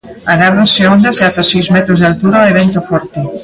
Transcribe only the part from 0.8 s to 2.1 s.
ondas de ata seis metros de